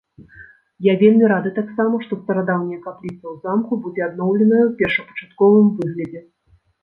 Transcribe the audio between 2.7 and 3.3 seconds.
капліца